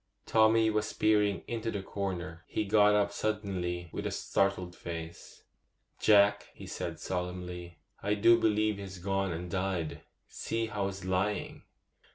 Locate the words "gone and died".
8.97-10.01